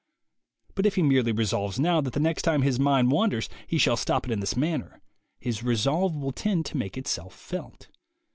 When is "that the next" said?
2.01-2.41